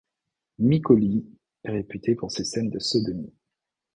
[0.57, 1.27] Miko Lee
[1.63, 3.35] est réputée pour ses scènes de sodomie.